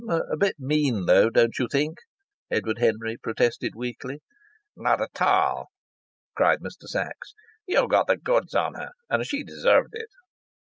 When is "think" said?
1.71-1.99